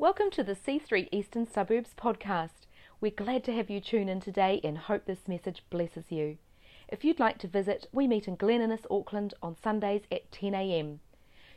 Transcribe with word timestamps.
Welcome 0.00 0.30
to 0.30 0.44
the 0.44 0.54
C3 0.54 1.08
Eastern 1.10 1.44
Suburbs 1.44 1.90
podcast. 1.98 2.68
We're 3.00 3.10
glad 3.10 3.42
to 3.42 3.52
have 3.52 3.68
you 3.68 3.80
tune 3.80 4.08
in 4.08 4.20
today 4.20 4.60
and 4.62 4.78
hope 4.78 5.06
this 5.06 5.26
message 5.26 5.64
blesses 5.70 6.04
you. 6.10 6.38
If 6.86 7.04
you'd 7.04 7.18
like 7.18 7.38
to 7.38 7.48
visit, 7.48 7.88
we 7.90 8.06
meet 8.06 8.28
in 8.28 8.36
Glen 8.36 8.60
Innes, 8.60 8.86
Auckland 8.88 9.34
on 9.42 9.56
Sundays 9.60 10.02
at 10.12 10.30
10am. 10.30 10.98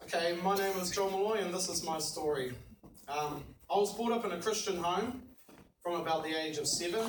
Okay, 0.02 0.38
my 0.42 0.56
name 0.56 0.78
is 0.78 0.90
John 0.90 1.10
Malloy 1.10 1.42
and 1.42 1.52
this 1.52 1.68
is 1.68 1.84
my 1.84 1.98
story. 1.98 2.54
Um, 3.06 3.44
I 3.70 3.76
was 3.76 3.94
brought 3.94 4.12
up 4.12 4.24
in 4.24 4.32
a 4.32 4.40
Christian 4.40 4.78
home 4.78 5.24
from 5.88 6.02
about 6.02 6.22
the 6.22 6.38
age 6.38 6.58
of 6.58 6.66
seven. 6.66 7.00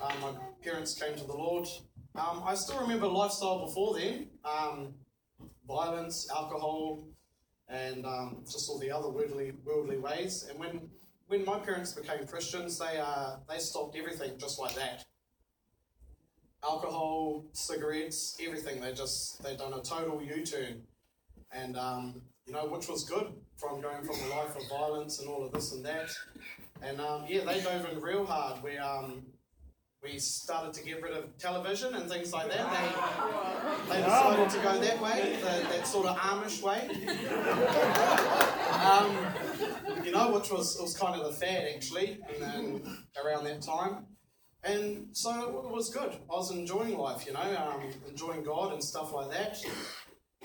Um, 0.00 0.20
my 0.20 0.32
parents 0.62 0.94
came 0.94 1.16
to 1.16 1.24
the 1.24 1.32
Lord. 1.32 1.66
Um, 2.14 2.42
I 2.46 2.54
still 2.54 2.80
remember 2.80 3.08
lifestyle 3.08 3.66
before 3.66 3.98
then 3.98 4.28
um, 4.44 4.94
violence, 5.66 6.28
alcohol, 6.30 7.04
and 7.68 8.06
um, 8.06 8.44
just 8.44 8.70
all 8.70 8.78
the 8.78 8.92
other 8.92 9.08
worldly, 9.08 9.52
worldly 9.64 9.98
ways. 9.98 10.46
And 10.48 10.56
when, 10.56 10.88
when 11.26 11.44
my 11.44 11.58
parents 11.58 11.94
became 11.94 12.24
Christians, 12.24 12.78
they, 12.78 12.98
uh, 12.98 13.38
they 13.48 13.58
stopped 13.58 13.96
everything 13.96 14.38
just 14.38 14.60
like 14.60 14.74
that 14.76 15.04
alcohol, 16.64 17.44
cigarettes, 17.54 18.36
everything. 18.40 18.80
They 18.80 18.92
just, 18.92 19.42
they 19.42 19.56
done 19.56 19.72
a 19.72 19.82
total 19.82 20.22
U 20.22 20.46
turn. 20.46 20.82
And, 21.50 21.76
um, 21.76 22.22
you 22.46 22.52
know, 22.52 22.66
which 22.66 22.88
was 22.88 23.02
good 23.02 23.32
from 23.56 23.80
going 23.80 24.04
from 24.04 24.14
a 24.14 24.28
life 24.28 24.54
of 24.56 24.68
violence 24.68 25.18
and 25.18 25.28
all 25.28 25.44
of 25.44 25.50
this 25.50 25.72
and 25.72 25.84
that. 25.84 26.08
And 26.82 27.00
um, 27.00 27.24
yeah, 27.28 27.44
they 27.44 27.60
dove 27.60 27.86
in 27.90 28.00
real 28.00 28.26
hard. 28.26 28.62
We 28.62 28.76
um, 28.78 29.24
we 30.02 30.18
started 30.18 30.72
to 30.74 30.84
get 30.84 31.00
rid 31.00 31.12
of 31.12 31.38
television 31.38 31.94
and 31.94 32.10
things 32.10 32.32
like 32.32 32.50
that. 32.50 33.86
They, 33.88 33.94
they 33.94 34.02
decided 34.02 34.50
to 34.50 34.58
go 34.58 34.80
that 34.80 35.00
way, 35.00 35.36
the, 35.40 35.68
that 35.68 35.86
sort 35.86 36.06
of 36.08 36.16
Amish 36.16 36.60
way. 36.60 36.88
um, 38.82 40.04
you 40.04 40.10
know, 40.10 40.32
which 40.32 40.50
was 40.50 40.76
was 40.80 40.96
kind 40.96 41.20
of 41.20 41.26
the 41.26 41.32
fad 41.32 41.68
actually, 41.72 42.18
and 42.28 42.42
then 42.42 42.98
around 43.24 43.44
that 43.44 43.62
time. 43.62 44.06
And 44.64 45.08
so 45.12 45.62
it 45.64 45.70
was 45.70 45.90
good. 45.90 46.12
I 46.12 46.34
was 46.34 46.52
enjoying 46.52 46.96
life, 46.96 47.26
you 47.26 47.32
know, 47.32 47.40
um, 47.40 47.82
enjoying 48.08 48.44
God 48.44 48.72
and 48.72 48.82
stuff 48.82 49.12
like 49.12 49.30
that. 49.32 49.58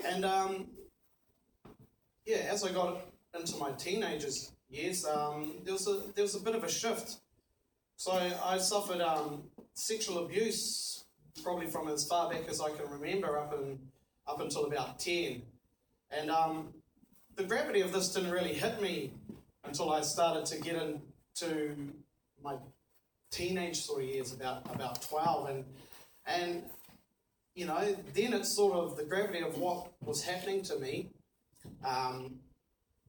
And 0.05 0.25
um, 0.25 0.67
yeah, 2.25 2.47
as 2.49 2.63
I 2.63 2.71
got 2.71 3.05
into 3.37 3.57
my 3.57 3.71
teenagers 3.71 4.53
years, 4.69 5.05
um, 5.05 5.53
there 5.63 5.73
was 5.73 5.87
a 5.87 6.01
there 6.15 6.23
was 6.23 6.35
a 6.35 6.39
bit 6.39 6.55
of 6.55 6.63
a 6.63 6.69
shift. 6.69 7.17
So 7.95 8.11
I 8.11 8.57
suffered 8.59 9.01
um, 9.01 9.43
sexual 9.73 10.25
abuse 10.25 11.05
probably 11.43 11.67
from 11.67 11.87
as 11.87 12.07
far 12.07 12.29
back 12.29 12.47
as 12.49 12.61
I 12.61 12.69
can 12.71 12.89
remember, 12.89 13.37
up 13.37 13.53
in 13.53 13.79
up 14.27 14.41
until 14.41 14.65
about 14.65 14.99
ten, 14.99 15.41
and 16.11 16.29
um, 16.29 16.73
the 17.35 17.43
gravity 17.43 17.81
of 17.81 17.91
this 17.91 18.13
didn't 18.13 18.31
really 18.31 18.53
hit 18.53 18.81
me 18.81 19.11
until 19.63 19.91
I 19.91 20.01
started 20.01 20.45
to 20.47 20.61
get 20.61 20.75
into 20.81 21.75
my 22.43 22.55
teenage 23.31 23.81
sort 23.81 24.03
of 24.03 24.09
years, 24.09 24.33
about 24.33 24.63
about 24.73 25.01
twelve, 25.01 25.49
and 25.49 25.65
and 26.25 26.63
you 27.55 27.65
know 27.65 27.95
then 28.13 28.33
it's 28.33 28.55
sort 28.55 28.73
of 28.73 28.97
the 28.97 29.03
gravity 29.03 29.41
of 29.41 29.57
what 29.57 29.91
was 30.03 30.23
happening 30.23 30.61
to 30.63 30.77
me 30.79 31.09
um, 31.85 32.39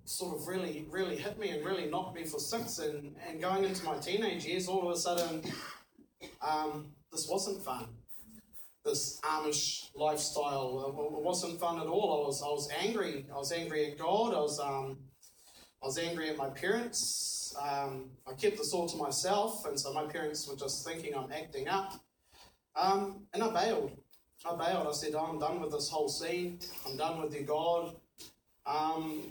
sort 0.08 0.34
of 0.34 0.46
really, 0.46 0.86
really 0.90 1.16
hit 1.16 1.38
me 1.38 1.50
and 1.50 1.64
really 1.64 1.86
knocked 1.86 2.16
me 2.16 2.24
for 2.24 2.38
six. 2.38 2.78
And, 2.78 3.14
and 3.28 3.40
going 3.40 3.64
into 3.64 3.84
my 3.84 3.98
teenage 3.98 4.46
years, 4.46 4.66
all 4.66 4.88
of 4.88 4.94
a 4.94 4.98
sudden, 4.98 5.42
um, 6.40 6.86
this 7.12 7.28
wasn't 7.28 7.62
fun. 7.62 7.88
This 8.84 9.20
Amish 9.22 9.90
lifestyle 9.94 10.86
it 10.88 11.22
wasn't 11.22 11.60
fun 11.60 11.78
at 11.78 11.86
all. 11.86 12.22
I 12.22 12.26
was, 12.26 12.42
I 12.42 12.46
was 12.46 12.70
angry. 12.82 13.26
I 13.30 13.36
was 13.36 13.52
angry 13.52 13.90
at 13.90 13.98
God. 13.98 14.32
I 14.34 14.40
was, 14.40 14.58
um, 14.58 14.98
I 15.82 15.86
was 15.86 15.98
angry 15.98 16.30
at 16.30 16.38
my 16.38 16.48
parents. 16.48 17.54
Um, 17.60 18.10
I 18.26 18.32
kept 18.32 18.56
this 18.56 18.72
all 18.72 18.88
to 18.88 18.96
myself, 18.96 19.66
and 19.66 19.78
so 19.78 19.92
my 19.92 20.04
parents 20.04 20.48
were 20.48 20.56
just 20.56 20.86
thinking 20.86 21.14
I'm 21.14 21.30
acting 21.32 21.68
up. 21.68 22.00
Um, 22.76 23.26
and 23.34 23.42
I 23.42 23.50
bailed. 23.50 23.92
I 24.48 24.54
bailed. 24.54 24.86
I 24.86 24.92
said, 24.92 25.14
oh, 25.14 25.26
I'm 25.26 25.38
done 25.38 25.60
with 25.60 25.72
this 25.72 25.90
whole 25.90 26.08
scene. 26.08 26.60
I'm 26.86 26.96
done 26.96 27.20
with 27.20 27.34
your 27.34 27.42
God 27.42 27.96
um, 28.68 29.22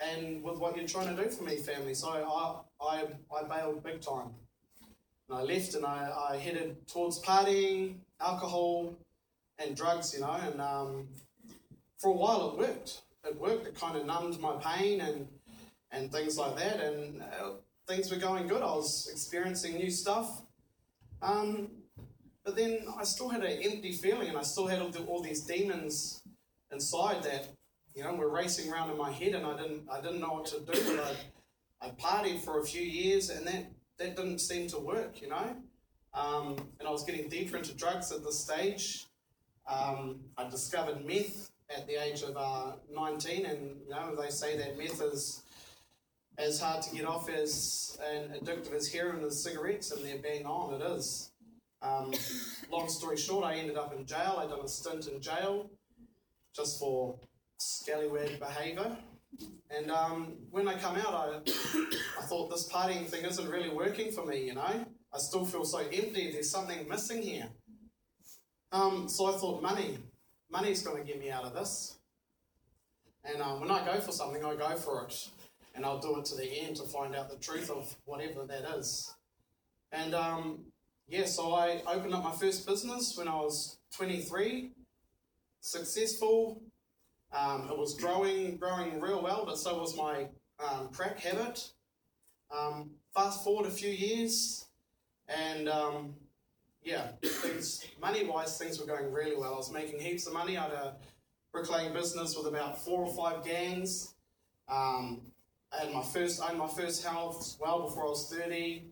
and 0.00 0.42
with 0.42 0.58
what 0.58 0.76
you're 0.76 0.86
trying 0.86 1.14
to 1.14 1.22
do 1.22 1.28
for 1.28 1.42
me, 1.42 1.56
family. 1.56 1.94
So 1.94 2.08
I, 2.10 2.60
I, 2.80 3.04
I 3.36 3.42
bailed 3.44 3.82
big 3.82 4.00
time. 4.00 4.30
And 5.28 5.38
I 5.38 5.42
left 5.42 5.74
and 5.74 5.84
I, 5.84 6.10
I 6.30 6.36
headed 6.36 6.86
towards 6.86 7.20
partying, 7.20 7.96
alcohol, 8.20 8.94
and 9.58 9.76
drugs, 9.76 10.14
you 10.14 10.20
know. 10.20 10.32
And 10.32 10.60
um, 10.60 11.08
for 11.98 12.10
a 12.10 12.16
while 12.16 12.50
it 12.50 12.58
worked. 12.58 13.02
It 13.24 13.40
worked. 13.40 13.66
It 13.66 13.78
kind 13.78 13.96
of 13.96 14.06
numbed 14.06 14.38
my 14.40 14.56
pain 14.56 15.00
and, 15.00 15.26
and 15.90 16.12
things 16.12 16.38
like 16.38 16.56
that. 16.56 16.80
And 16.80 17.22
uh, 17.22 17.50
things 17.88 18.10
were 18.10 18.18
going 18.18 18.46
good. 18.46 18.62
I 18.62 18.66
was 18.66 19.08
experiencing 19.10 19.76
new 19.76 19.90
stuff. 19.90 20.42
Um, 21.22 21.70
but 22.44 22.54
then 22.54 22.86
I 22.98 23.04
still 23.04 23.30
had 23.30 23.42
an 23.42 23.62
empty 23.62 23.92
feeling 23.92 24.28
and 24.28 24.36
I 24.36 24.42
still 24.42 24.66
had 24.66 24.82
all, 24.82 24.90
the, 24.90 25.02
all 25.04 25.22
these 25.22 25.40
demons 25.40 26.20
inside 26.70 27.22
that 27.22 27.48
you 27.94 28.02
know, 28.02 28.14
we're 28.14 28.28
racing 28.28 28.72
around 28.72 28.90
in 28.90 28.98
my 28.98 29.10
head, 29.10 29.34
and 29.34 29.46
I 29.46 29.56
didn't, 29.56 29.88
I 29.90 30.00
didn't 30.00 30.20
know 30.20 30.32
what 30.32 30.46
to 30.46 30.60
do. 30.60 31.00
I, 31.00 31.86
I 31.86 31.90
partied 31.90 32.40
for 32.40 32.60
a 32.60 32.64
few 32.64 32.82
years, 32.82 33.30
and 33.30 33.46
that 33.46 33.70
that 33.98 34.16
didn't 34.16 34.40
seem 34.40 34.68
to 34.68 34.78
work. 34.78 35.22
You 35.22 35.28
know, 35.28 35.56
um, 36.12 36.56
and 36.78 36.88
I 36.88 36.90
was 36.90 37.04
getting 37.04 37.28
deeper 37.28 37.56
into 37.56 37.74
drugs 37.74 38.10
at 38.12 38.24
this 38.24 38.40
stage. 38.40 39.06
Um, 39.68 40.20
I 40.36 40.48
discovered 40.48 41.06
meth 41.06 41.50
at 41.74 41.86
the 41.86 42.02
age 42.02 42.22
of 42.22 42.36
uh, 42.36 42.72
19, 42.92 43.46
and 43.46 43.76
you 43.86 43.90
know, 43.90 44.14
they 44.20 44.30
say 44.30 44.56
that 44.58 44.76
meth 44.76 45.00
is 45.00 45.42
as 46.36 46.60
hard 46.60 46.82
to 46.82 46.94
get 46.94 47.06
off 47.06 47.30
as 47.30 47.96
and 48.12 48.32
addictive 48.32 48.74
as 48.74 48.88
heroin 48.88 49.22
and 49.22 49.32
cigarettes, 49.32 49.92
and 49.92 50.04
they're 50.04 50.18
bang 50.18 50.44
on. 50.46 50.80
It 50.80 50.84
is. 50.84 51.30
Um, 51.80 52.12
long 52.70 52.88
story 52.88 53.16
short, 53.16 53.44
I 53.44 53.54
ended 53.54 53.76
up 53.76 53.94
in 53.94 54.06
jail. 54.06 54.36
I 54.38 54.46
done 54.46 54.64
a 54.64 54.68
stint 54.68 55.06
in 55.06 55.20
jail 55.20 55.70
just 56.56 56.78
for 56.80 57.18
scallywag 57.64 58.38
behaviour. 58.38 58.96
And 59.70 59.90
um, 59.90 60.34
when 60.50 60.68
I 60.68 60.78
come 60.78 60.96
out, 60.96 61.14
I, 61.14 61.40
I 62.18 62.22
thought 62.22 62.50
this 62.50 62.68
partying 62.68 63.06
thing 63.06 63.24
isn't 63.24 63.48
really 63.48 63.70
working 63.70 64.12
for 64.12 64.24
me, 64.24 64.44
you 64.46 64.54
know? 64.54 64.84
I 65.12 65.18
still 65.18 65.44
feel 65.44 65.64
so 65.64 65.78
empty, 65.78 66.32
there's 66.32 66.50
something 66.50 66.88
missing 66.88 67.22
here. 67.22 67.48
Um, 68.72 69.08
so 69.08 69.26
I 69.26 69.38
thought, 69.38 69.62
money, 69.62 69.98
money's 70.50 70.82
going 70.82 71.02
to 71.02 71.06
get 71.06 71.20
me 71.20 71.30
out 71.30 71.44
of 71.44 71.54
this. 71.54 71.96
And 73.24 73.40
um, 73.40 73.60
when 73.60 73.70
I 73.70 73.84
go 73.84 74.00
for 74.00 74.12
something, 74.12 74.44
I 74.44 74.54
go 74.54 74.76
for 74.76 75.04
it. 75.04 75.28
And 75.74 75.84
I'll 75.84 76.00
do 76.00 76.18
it 76.18 76.24
to 76.26 76.36
the 76.36 76.46
end 76.60 76.76
to 76.76 76.82
find 76.84 77.16
out 77.16 77.30
the 77.30 77.36
truth 77.36 77.70
of 77.70 77.94
whatever 78.04 78.44
that 78.46 78.76
is. 78.76 79.12
And 79.90 80.14
um, 80.14 80.64
yeah, 81.08 81.24
so 81.24 81.54
I 81.54 81.82
opened 81.86 82.14
up 82.14 82.24
my 82.24 82.32
first 82.32 82.66
business 82.66 83.16
when 83.16 83.28
I 83.28 83.36
was 83.36 83.78
23, 83.96 84.72
successful, 85.60 86.60
um, 87.34 87.68
it 87.68 87.76
was 87.76 87.94
growing, 87.94 88.56
growing 88.56 89.00
real 89.00 89.22
well, 89.22 89.44
but 89.44 89.58
so 89.58 89.78
was 89.78 89.96
my 89.96 90.28
um, 90.64 90.88
crack 90.92 91.18
habit. 91.18 91.68
Um, 92.56 92.90
fast 93.14 93.42
forward 93.42 93.66
a 93.66 93.70
few 93.70 93.90
years, 93.90 94.66
and 95.28 95.68
um, 95.68 96.14
yeah, 96.82 97.08
things 97.22 97.84
money 98.00 98.24
wise, 98.24 98.56
things 98.56 98.78
were 98.78 98.86
going 98.86 99.12
really 99.12 99.36
well. 99.36 99.54
I 99.54 99.56
was 99.56 99.72
making 99.72 99.98
heaps 99.98 100.26
of 100.26 100.32
money. 100.32 100.56
I 100.56 100.62
had 100.62 100.72
a 100.72 100.96
bricklaying 101.52 101.92
business 101.92 102.36
with 102.36 102.46
about 102.46 102.84
four 102.84 103.04
or 103.04 103.14
five 103.14 103.44
gangs. 103.44 104.14
Um, 104.68 105.22
I 105.72 105.84
had 105.84 105.92
my 105.92 106.02
first, 106.02 106.40
I 106.40 106.48
had 106.48 106.56
my 106.56 106.68
first 106.68 107.04
house 107.04 107.56
well 107.60 107.82
before 107.82 108.06
I 108.06 108.10
was 108.10 108.32
thirty. 108.32 108.84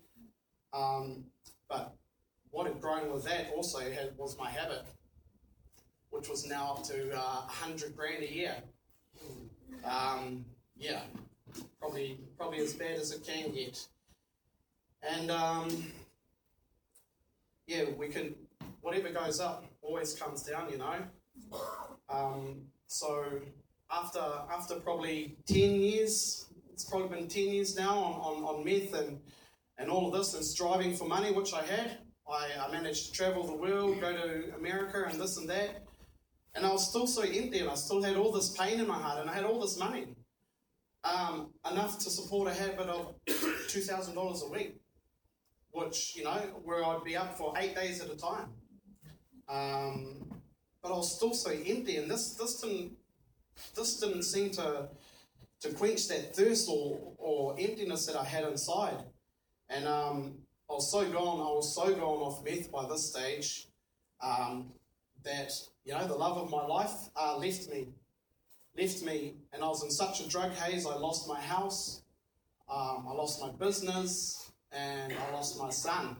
Um, 0.72 1.24
but 1.68 1.94
what 2.50 2.66
had 2.66 2.80
grown 2.80 3.12
with 3.12 3.24
that 3.24 3.52
also 3.54 3.78
had, 3.78 4.16
was 4.16 4.36
my 4.36 4.50
habit 4.50 4.84
which 6.12 6.28
was 6.28 6.46
now 6.46 6.74
up 6.76 6.84
to 6.84 7.10
uh, 7.12 7.42
100 7.46 7.96
grand 7.96 8.22
a 8.22 8.32
year. 8.32 8.54
Um, 9.84 10.44
yeah, 10.76 11.00
probably 11.80 12.20
probably 12.36 12.58
as 12.58 12.74
bad 12.74 12.98
as 12.98 13.10
it 13.10 13.26
can 13.26 13.50
get. 13.50 13.84
And 15.02 15.30
um, 15.30 15.92
yeah, 17.66 17.84
we 17.98 18.08
can 18.08 18.34
whatever 18.82 19.10
goes 19.10 19.40
up 19.40 19.64
always 19.80 20.14
comes 20.14 20.42
down, 20.42 20.70
you 20.70 20.78
know. 20.78 20.94
Um, 22.08 22.62
so 22.86 23.24
after 23.90 24.22
after 24.52 24.76
probably 24.76 25.36
10 25.46 25.56
years, 25.56 26.46
it's 26.72 26.84
probably 26.84 27.16
been 27.16 27.28
10 27.28 27.48
years 27.48 27.76
now 27.76 27.96
on, 27.96 28.12
on, 28.14 28.44
on 28.44 28.64
meth 28.64 28.94
and, 28.94 29.18
and 29.78 29.90
all 29.90 30.06
of 30.06 30.12
this 30.12 30.34
and 30.34 30.44
striving 30.44 30.94
for 30.94 31.08
money, 31.08 31.32
which 31.32 31.54
I 31.54 31.62
had. 31.62 31.98
I, 32.30 32.48
I 32.66 32.70
managed 32.70 33.06
to 33.06 33.12
travel 33.12 33.44
the 33.44 33.54
world, 33.54 34.00
go 34.00 34.12
to 34.12 34.54
America 34.56 35.06
and 35.10 35.20
this 35.20 35.38
and 35.38 35.48
that. 35.48 35.82
And 36.54 36.66
I 36.66 36.72
was 36.72 36.88
still 36.88 37.06
so 37.06 37.22
empty 37.22 37.60
and 37.60 37.70
I 37.70 37.74
still 37.74 38.02
had 38.02 38.16
all 38.16 38.32
this 38.32 38.50
pain 38.50 38.80
in 38.80 38.86
my 38.86 38.98
heart 38.98 39.20
and 39.20 39.30
I 39.30 39.34
had 39.34 39.44
all 39.44 39.60
this 39.60 39.78
money. 39.78 40.06
Um, 41.04 41.50
enough 41.70 41.98
to 42.00 42.10
support 42.10 42.48
a 42.48 42.54
habit 42.54 42.88
of 42.88 43.14
$2,000 43.26 44.46
a 44.46 44.50
week. 44.50 44.76
which 45.72 46.14
you 46.16 46.24
know 46.24 46.38
where 46.64 46.84
I'd 46.84 47.04
be 47.04 47.16
up 47.16 47.36
for 47.36 47.54
eight 47.58 47.74
days 47.74 48.00
at 48.00 48.10
a 48.10 48.16
time. 48.16 48.48
Um, 49.48 50.40
but 50.82 50.92
I 50.92 50.96
was 50.96 51.16
still 51.16 51.34
so 51.34 51.50
empty, 51.50 51.96
and 51.96 52.10
this 52.10 52.34
this 52.34 52.60
didn't 52.60 52.92
this 53.74 54.00
didn't 54.00 54.22
seem 54.24 54.50
to 54.52 54.88
to 55.60 55.70
quench 55.72 56.08
that 56.08 56.34
thirst 56.34 56.68
or, 56.68 57.14
or 57.18 57.54
emptiness 57.58 58.06
that 58.06 58.16
I 58.16 58.24
had 58.24 58.44
inside. 58.44 59.04
And 59.68 59.86
um, 59.86 60.34
I 60.70 60.74
was 60.74 60.90
so 60.90 61.04
gone, 61.08 61.40
I 61.40 61.52
was 61.52 61.74
so 61.74 61.94
gone 61.94 62.20
off 62.20 62.44
meth 62.44 62.70
by 62.70 62.86
this 62.88 63.10
stage 63.10 63.68
um, 64.22 64.72
that, 65.24 65.52
you 65.84 65.92
know, 65.92 66.06
the 66.06 66.14
love 66.14 66.36
of 66.38 66.50
my 66.50 66.66
life 66.66 67.10
uh, 67.16 67.36
left 67.36 67.68
me. 67.70 67.88
Left 68.76 69.02
me, 69.02 69.34
and 69.52 69.62
I 69.62 69.68
was 69.68 69.84
in 69.84 69.90
such 69.90 70.20
a 70.20 70.28
drug 70.28 70.52
haze, 70.52 70.86
I 70.86 70.96
lost 70.96 71.28
my 71.28 71.38
house, 71.38 72.02
um, 72.70 73.06
I 73.06 73.12
lost 73.12 73.38
my 73.42 73.50
business, 73.50 74.50
and 74.72 75.12
I 75.12 75.32
lost 75.34 75.58
my 75.58 75.68
son. 75.68 76.16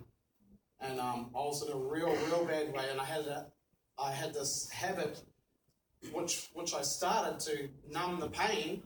And 0.80 1.00
um, 1.00 1.30
I 1.34 1.38
was 1.38 1.66
in 1.66 1.72
a 1.72 1.76
real, 1.76 2.14
real 2.26 2.44
bad 2.44 2.70
way, 2.74 2.84
and 2.90 3.00
I 3.00 3.04
had 3.04 3.26
a, 3.26 3.46
I 3.98 4.12
had 4.12 4.34
this 4.34 4.68
habit, 4.70 5.22
which 6.12 6.50
which 6.52 6.74
I 6.74 6.82
started 6.82 7.40
to 7.46 7.70
numb 7.88 8.20
the 8.20 8.28
pain, 8.28 8.82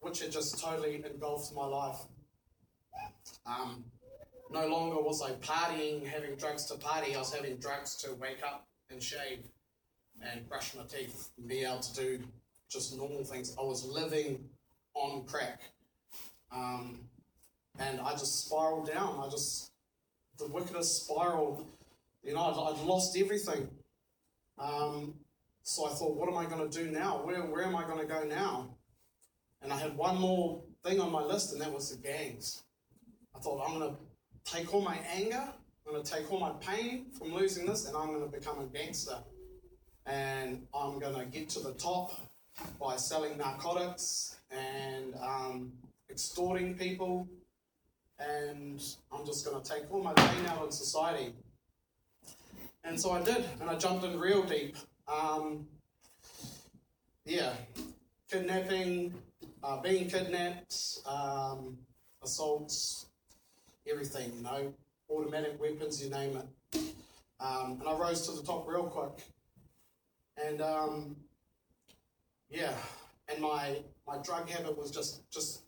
which 0.00 0.20
had 0.20 0.30
just 0.30 0.62
totally 0.62 1.02
engulfed 1.10 1.54
my 1.54 1.64
life. 1.64 2.00
Um, 3.46 3.84
no 4.50 4.66
longer 4.66 4.96
was 4.96 5.22
I 5.22 5.32
partying, 5.36 6.06
having 6.06 6.36
drugs 6.36 6.66
to 6.66 6.76
party. 6.76 7.14
I 7.14 7.18
was 7.18 7.32
having 7.32 7.56
drugs 7.56 7.96
to 8.02 8.12
wake 8.14 8.42
up 8.44 8.67
and 8.90 9.02
shave 9.02 9.40
and 10.22 10.48
brush 10.48 10.74
my 10.74 10.82
teeth 10.84 11.30
and 11.38 11.48
be 11.48 11.64
able 11.64 11.80
to 11.80 11.94
do 11.94 12.20
just 12.68 12.96
normal 12.96 13.24
things. 13.24 13.54
I 13.58 13.62
was 13.62 13.84
living 13.84 14.48
on 14.94 15.24
crack. 15.24 15.60
Um, 16.52 17.00
and 17.78 18.00
I 18.00 18.12
just 18.12 18.46
spiraled 18.46 18.88
down. 18.88 19.22
I 19.24 19.30
just, 19.30 19.70
the 20.38 20.48
wickedest 20.48 21.04
spiral. 21.04 21.66
You 22.22 22.34
know, 22.34 22.40
I'd, 22.40 22.74
I'd 22.74 22.84
lost 22.84 23.16
everything. 23.16 23.68
Um, 24.58 25.14
so 25.62 25.86
I 25.86 25.90
thought, 25.90 26.16
what 26.16 26.28
am 26.28 26.36
I 26.36 26.46
going 26.46 26.68
to 26.68 26.84
do 26.84 26.90
now? 26.90 27.20
Where, 27.24 27.42
where 27.42 27.64
am 27.64 27.76
I 27.76 27.84
going 27.84 28.00
to 28.00 28.06
go 28.06 28.24
now? 28.24 28.74
And 29.62 29.72
I 29.72 29.76
had 29.76 29.96
one 29.96 30.18
more 30.18 30.62
thing 30.84 31.00
on 31.00 31.12
my 31.12 31.22
list, 31.22 31.52
and 31.52 31.60
that 31.60 31.72
was 31.72 31.90
the 31.90 32.02
gangs. 32.02 32.62
I 33.34 33.38
thought, 33.38 33.64
I'm 33.64 33.78
going 33.78 33.90
to 33.90 34.52
take 34.52 34.72
all 34.72 34.80
my 34.80 34.98
anger, 35.14 35.52
I'm 35.88 35.94
going 35.94 36.04
to 36.04 36.12
take 36.12 36.30
all 36.30 36.38
my 36.38 36.52
pain 36.60 37.06
from 37.16 37.32
losing 37.32 37.64
this, 37.64 37.86
and 37.86 37.96
I'm 37.96 38.08
going 38.08 38.20
to 38.20 38.28
become 38.28 38.60
a 38.60 38.66
gangster. 38.66 39.16
And 40.04 40.66
I'm 40.74 40.98
going 40.98 41.14
to 41.14 41.24
get 41.24 41.48
to 41.50 41.60
the 41.60 41.72
top 41.72 42.12
by 42.78 42.96
selling 42.96 43.38
narcotics 43.38 44.36
and 44.50 45.14
um, 45.16 45.72
extorting 46.10 46.74
people. 46.74 47.26
And 48.18 48.82
I'm 49.10 49.24
just 49.24 49.46
going 49.46 49.62
to 49.62 49.66
take 49.66 49.90
all 49.90 50.02
my 50.02 50.12
pain 50.12 50.44
out 50.48 50.62
in 50.66 50.70
society. 50.72 51.32
And 52.84 53.00
so 53.00 53.12
I 53.12 53.22
did, 53.22 53.46
and 53.58 53.70
I 53.70 53.76
jumped 53.76 54.04
in 54.04 54.20
real 54.20 54.42
deep. 54.42 54.76
Um, 55.10 55.66
yeah, 57.24 57.54
kidnapping, 58.30 59.14
uh, 59.62 59.80
being 59.80 60.10
kidnapped, 60.10 60.98
um, 61.06 61.78
assaults, 62.22 63.06
everything, 63.90 64.34
you 64.36 64.42
know, 64.42 64.74
automatic 65.10 65.60
weapons, 65.60 66.02
you 66.02 66.10
name 66.10 66.36
it. 66.36 66.80
Um, 67.40 67.78
and 67.80 67.88
I 67.88 67.96
rose 67.96 68.26
to 68.26 68.32
the 68.32 68.46
top 68.46 68.66
real 68.68 68.84
quick. 68.84 69.24
And 70.44 70.60
um, 70.60 71.16
yeah, 72.50 72.74
and 73.28 73.40
my 73.40 73.78
my 74.06 74.18
drug 74.18 74.48
habit 74.48 74.76
was 74.76 74.90
just 74.90 75.30
just 75.30 75.62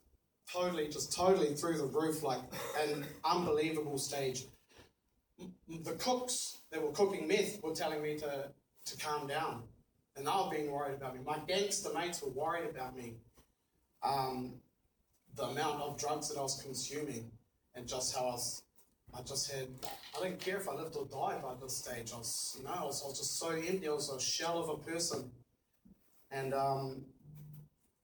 totally, 0.53 0.89
just 0.89 1.13
totally 1.13 1.55
through 1.55 1.79
the 1.79 1.85
roof, 1.85 2.23
like 2.23 2.41
an 2.81 3.05
unbelievable 3.25 3.99
stage. 3.99 4.45
The 5.69 5.93
cooks 5.93 6.59
that 6.71 6.83
were 6.83 6.93
cooking 6.93 7.27
meth 7.27 7.63
were 7.63 7.75
telling 7.75 8.03
me 8.03 8.19
to, 8.19 8.49
to 8.87 8.97
calm 8.99 9.27
down, 9.27 9.63
and 10.17 10.27
they 10.27 10.31
were 10.31 10.51
being 10.51 10.71
worried 10.71 10.95
about 10.95 11.15
me. 11.15 11.21
My 11.25 11.39
gangster 11.47 11.91
mates 11.95 12.23
were 12.23 12.31
worried 12.31 12.69
about 12.69 12.97
me. 12.97 13.15
Um, 14.03 14.55
the 15.37 15.45
amount 15.45 15.81
of 15.83 15.99
drugs 15.99 16.29
that 16.29 16.39
I 16.39 16.43
was 16.43 16.61
consuming, 16.63 17.31
and 17.75 17.87
just 17.87 18.15
how 18.15 18.23
I 18.23 18.33
was, 18.33 18.63
I 19.17 19.23
just 19.23 19.51
had, 19.51 19.69
I 20.17 20.25
didn't 20.25 20.41
care 20.41 20.59
if 20.59 20.69
I 20.69 20.75
lived 20.75 20.97
or 20.97 21.07
died 21.07 21.43
by 21.43 21.55
this 21.61 21.79
stage. 21.79 22.13
I 22.15 22.19
was, 22.19 22.57
you 22.59 22.65
know, 22.65 22.71
I 22.71 22.85
was, 22.85 23.03
I 23.03 23.09
was 23.09 23.19
just 23.19 23.39
so 23.39 23.51
empty. 23.51 23.89
I 23.89 23.93
was 23.93 24.11
a 24.11 24.21
shell 24.21 24.59
of 24.59 24.69
a 24.69 24.77
person, 24.79 25.31
and 26.31 26.55
um, 26.55 27.05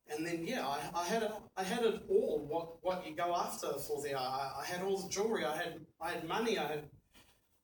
and 0.08 0.26
then 0.26 0.46
yeah, 0.46 0.66
I, 0.66 0.78
I 0.94 1.04
had 1.04 1.22
it, 1.22 1.32
I 1.56 1.62
had 1.62 1.84
it 1.84 2.02
all. 2.08 2.44
What 2.48 2.82
what 2.82 3.06
you 3.06 3.14
go 3.14 3.34
after 3.34 3.72
for 3.74 4.02
there? 4.02 4.18
I, 4.18 4.52
I 4.60 4.64
had 4.64 4.82
all 4.82 4.98
the 4.98 5.08
jewelry. 5.08 5.44
I 5.44 5.56
had 5.56 5.80
I 6.00 6.10
had 6.10 6.28
money. 6.28 6.58
I 6.58 6.66
had 6.66 6.84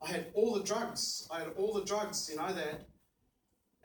I 0.00 0.08
had 0.08 0.26
all 0.34 0.54
the 0.54 0.62
drugs. 0.62 1.28
I 1.30 1.40
had 1.40 1.48
all 1.56 1.72
the 1.72 1.84
drugs. 1.84 2.28
You 2.30 2.36
know 2.36 2.52
that, 2.52 2.86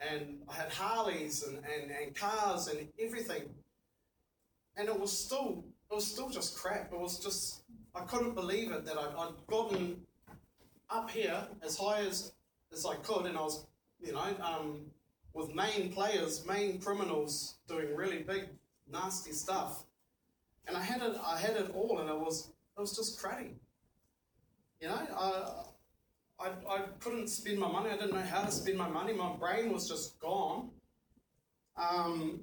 and 0.00 0.38
I 0.48 0.54
had 0.54 0.72
Harleys 0.72 1.42
and, 1.42 1.56
and, 1.58 1.90
and 1.90 2.14
cars 2.14 2.68
and 2.68 2.88
everything. 3.00 3.42
And 4.76 4.88
it 4.88 4.98
was 4.98 5.12
still 5.12 5.64
it 5.90 5.94
was 5.94 6.06
still 6.06 6.28
just 6.28 6.58
crap. 6.58 6.92
It 6.92 6.98
was 6.98 7.18
just 7.18 7.62
I 7.94 8.00
couldn't 8.00 8.34
believe 8.34 8.70
it 8.72 8.84
that 8.84 8.96
I'd, 8.98 9.14
I'd 9.18 9.46
gotten 9.46 10.00
up 10.90 11.10
here 11.10 11.46
as 11.62 11.76
high 11.76 12.00
as 12.00 12.32
as 12.72 12.84
I 12.86 12.94
could, 12.96 13.26
and 13.26 13.36
I 13.36 13.42
was 13.42 13.66
you 14.00 14.12
know 14.12 14.26
um, 14.42 14.90
with 15.38 15.54
main 15.54 15.92
players, 15.92 16.44
main 16.46 16.80
criminals 16.80 17.56
doing 17.68 17.94
really 17.94 18.18
big, 18.22 18.48
nasty 18.90 19.32
stuff. 19.32 19.84
And 20.66 20.76
I 20.76 20.82
had 20.82 21.00
it, 21.00 21.16
I 21.24 21.38
had 21.38 21.56
it 21.56 21.70
all, 21.74 22.00
and 22.00 22.10
it 22.10 22.18
was, 22.18 22.50
it 22.76 22.80
was 22.80 22.94
just 22.94 23.22
cruddy. 23.22 23.52
You 24.80 24.88
know, 24.88 24.94
I, 24.94 26.44
I, 26.44 26.48
I 26.68 26.80
couldn't 27.00 27.28
spend 27.28 27.58
my 27.58 27.70
money. 27.70 27.90
I 27.90 27.96
didn't 27.96 28.14
know 28.14 28.20
how 28.20 28.42
to 28.42 28.52
spend 28.52 28.76
my 28.76 28.88
money. 28.88 29.12
My 29.12 29.34
brain 29.36 29.72
was 29.72 29.88
just 29.88 30.18
gone. 30.20 30.70
Um, 31.76 32.40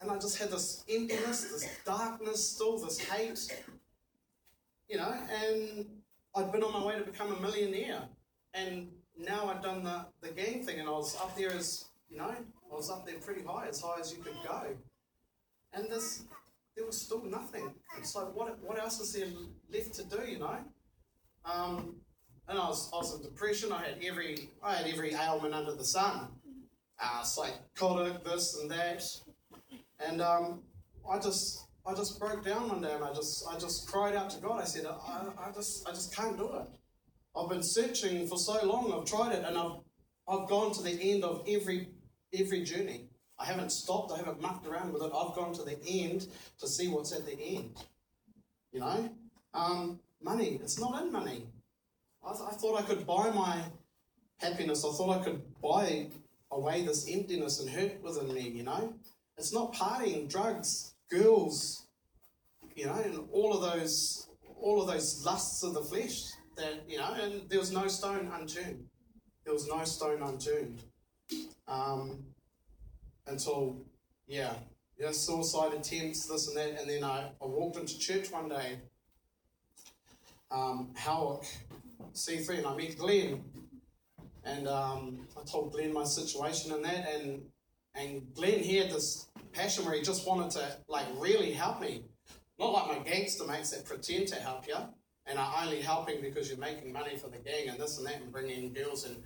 and 0.00 0.10
I 0.10 0.18
just 0.18 0.38
had 0.38 0.50
this 0.50 0.84
emptiness, 0.88 1.44
this 1.44 1.68
darkness, 1.84 2.50
still 2.50 2.78
this 2.78 2.98
hate. 2.98 3.64
You 4.88 4.98
know, 4.98 5.14
and 5.42 5.86
I'd 6.34 6.52
been 6.52 6.62
on 6.62 6.72
my 6.72 6.84
way 6.84 6.98
to 6.98 7.04
become 7.04 7.32
a 7.32 7.40
millionaire. 7.40 8.02
And 8.54 8.88
now 9.18 9.48
I'd 9.48 9.62
done 9.62 9.82
the, 9.84 10.06
the 10.20 10.28
gang 10.28 10.64
thing, 10.64 10.80
and 10.80 10.88
I 10.88 10.92
was 10.92 11.16
up 11.16 11.36
there 11.36 11.52
as 11.52 11.88
you 12.10 12.16
know, 12.16 12.30
I 12.30 12.74
was 12.74 12.90
up 12.90 13.06
there 13.06 13.16
pretty 13.16 13.42
high, 13.42 13.66
as 13.68 13.80
high 13.80 14.00
as 14.00 14.12
you 14.12 14.22
could 14.22 14.36
go. 14.46 14.62
And 15.72 15.90
this, 15.90 16.22
there 16.74 16.86
was 16.86 17.00
still 17.00 17.24
nothing. 17.24 17.70
It's 17.98 18.14
like, 18.14 18.34
what, 18.34 18.58
what 18.62 18.78
else 18.78 19.00
is 19.00 19.12
there 19.12 19.26
left 19.72 19.94
to 19.94 20.04
do, 20.04 20.30
you 20.30 20.38
know? 20.38 20.56
Um, 21.44 21.96
and 22.48 22.58
I 22.58 22.68
was, 22.68 22.90
I 22.92 22.96
was 22.96 23.14
in 23.16 23.22
depression. 23.22 23.72
I 23.72 23.82
had 23.82 23.98
every, 24.02 24.50
I 24.62 24.74
had 24.74 24.86
every 24.86 25.12
ailment 25.12 25.54
under 25.54 25.74
the 25.74 25.84
sun. 25.84 26.28
Uh, 27.00 27.22
psychotic, 27.22 28.24
this 28.24 28.58
and 28.60 28.70
that. 28.70 29.04
And 30.00 30.20
um, 30.22 30.62
I 31.10 31.18
just, 31.18 31.66
I 31.86 31.94
just 31.94 32.20
broke 32.20 32.44
down 32.44 32.68
one 32.68 32.80
day 32.80 32.92
and 32.94 33.04
I 33.04 33.12
just, 33.12 33.44
I 33.50 33.58
just 33.58 33.88
cried 33.88 34.14
out 34.14 34.30
to 34.30 34.40
God. 34.40 34.60
I 34.60 34.64
said, 34.64 34.86
I, 34.86 35.48
I 35.48 35.52
just, 35.52 35.88
I 35.88 35.92
just 35.92 36.14
can't 36.14 36.36
do 36.36 36.52
it. 36.54 36.66
I've 37.36 37.48
been 37.48 37.62
searching 37.62 38.26
for 38.26 38.38
so 38.38 38.64
long. 38.66 38.92
I've 38.92 39.04
tried 39.04 39.32
it 39.32 39.44
and 39.46 39.56
I've, 39.56 39.78
I've 40.28 40.48
gone 40.48 40.72
to 40.74 40.82
the 40.82 40.98
end 41.00 41.24
of 41.24 41.44
every 41.48 41.88
every 42.38 42.62
journey. 42.62 43.08
I 43.38 43.44
haven't 43.44 43.70
stopped, 43.70 44.12
I 44.12 44.18
haven't 44.18 44.40
mucked 44.40 44.66
around 44.66 44.92
with 44.92 45.02
it. 45.02 45.12
I've 45.14 45.34
gone 45.34 45.52
to 45.54 45.62
the 45.62 45.78
end 45.86 46.26
to 46.58 46.66
see 46.66 46.88
what's 46.88 47.12
at 47.12 47.24
the 47.24 47.38
end. 47.40 47.76
You 48.72 48.80
know? 48.80 49.10
Um, 49.54 50.00
money, 50.20 50.58
it's 50.62 50.78
not 50.78 51.00
in 51.02 51.12
money. 51.12 51.46
I, 52.26 52.32
th- 52.32 52.44
I 52.50 52.54
thought 52.54 52.78
I 52.78 52.82
could 52.82 53.06
buy 53.06 53.30
my 53.30 53.62
happiness. 54.38 54.84
I 54.84 54.92
thought 54.92 55.20
I 55.20 55.24
could 55.24 55.42
buy 55.62 56.08
away 56.50 56.82
this 56.84 57.08
emptiness 57.08 57.60
and 57.60 57.70
hurt 57.70 58.02
within 58.02 58.34
me, 58.34 58.48
you 58.48 58.64
know? 58.64 58.92
It's 59.38 59.52
not 59.52 59.72
partying, 59.72 60.28
drugs, 60.28 60.94
girls, 61.10 61.86
you 62.74 62.86
know, 62.86 62.94
and 62.94 63.28
all 63.32 63.54
of 63.54 63.62
those 63.72 64.28
all 64.60 64.82
of 64.82 64.88
those 64.88 65.24
lusts 65.24 65.62
of 65.62 65.74
the 65.74 65.82
flesh 65.82 66.24
that, 66.56 66.82
you 66.88 66.98
know, 66.98 67.14
and 67.22 67.48
there 67.48 67.60
was 67.60 67.72
no 67.72 67.86
stone 67.86 68.30
unturned. 68.34 68.84
There 69.44 69.54
was 69.54 69.68
no 69.68 69.84
stone 69.84 70.20
unturned 70.20 70.82
um, 71.68 72.24
until, 73.26 73.76
yeah, 74.26 74.54
yeah, 74.98 75.12
suicide 75.12 75.74
attempts, 75.74 76.26
this 76.26 76.48
and 76.48 76.56
that. 76.56 76.80
And 76.80 76.90
then 76.90 77.04
I, 77.04 77.30
I 77.40 77.46
walked 77.46 77.76
into 77.76 77.98
church 77.98 78.32
one 78.32 78.48
day, 78.48 78.80
um, 80.50 80.92
Howick, 80.96 81.44
C3, 82.14 82.58
and 82.58 82.66
I 82.66 82.76
met 82.76 82.98
Glenn. 82.98 83.44
And 84.44 84.66
um, 84.66 85.26
I 85.40 85.44
told 85.44 85.72
Glenn 85.72 85.92
my 85.92 86.04
situation 86.04 86.72
and 86.72 86.84
that. 86.84 87.06
And, 87.14 87.42
and 87.98 88.34
Glenn 88.34 88.62
had 88.62 88.90
this 88.90 89.26
passion 89.52 89.84
where 89.84 89.94
he 89.94 90.02
just 90.02 90.26
wanted 90.26 90.50
to, 90.52 90.76
like, 90.88 91.06
really 91.16 91.52
help 91.52 91.80
me. 91.80 92.04
Not 92.58 92.72
like 92.72 92.88
my 92.88 93.10
gangster 93.10 93.44
mates 93.44 93.70
that 93.70 93.84
pretend 93.84 94.28
to 94.28 94.36
help 94.36 94.66
you 94.66 94.76
and 95.26 95.38
are 95.38 95.54
only 95.62 95.80
helping 95.80 96.20
because 96.20 96.48
you're 96.48 96.58
making 96.58 96.92
money 96.92 97.16
for 97.16 97.28
the 97.28 97.38
gang 97.38 97.68
and 97.68 97.78
this 97.78 97.98
and 97.98 98.06
that 98.06 98.20
and 98.20 98.32
bringing 98.32 98.64
in 98.64 98.72
girls 98.72 99.04
and 99.04 99.16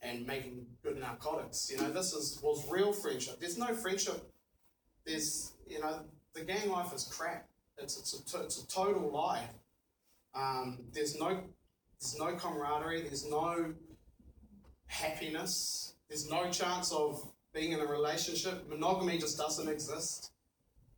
and 0.00 0.26
making 0.26 0.66
good 0.82 0.98
narcotics. 0.98 1.70
You 1.70 1.78
know, 1.78 1.92
this 1.92 2.12
is 2.12 2.40
was 2.42 2.68
real 2.70 2.92
friendship. 2.92 3.38
There's 3.38 3.58
no 3.58 3.72
friendship. 3.74 4.30
There's 5.06 5.52
you 5.68 5.80
know 5.80 6.00
the 6.34 6.42
gang 6.42 6.70
life 6.70 6.92
is 6.92 7.04
crap. 7.04 7.46
It's 7.78 7.98
it's 7.98 8.34
a, 8.34 8.42
it's 8.42 8.62
a 8.62 8.66
total 8.66 9.10
lie. 9.12 9.44
Um, 10.34 10.78
there's 10.92 11.16
no 11.16 11.40
there's 12.00 12.16
no 12.18 12.34
camaraderie. 12.34 13.02
There's 13.02 13.28
no 13.28 13.74
happiness. 14.86 15.94
There's 16.08 16.28
no 16.28 16.50
chance 16.50 16.90
of 16.92 17.32
being 17.52 17.72
in 17.72 17.80
a 17.80 17.86
relationship. 17.86 18.68
Monogamy 18.68 19.18
just 19.18 19.38
doesn't 19.38 19.68
exist. 19.68 20.30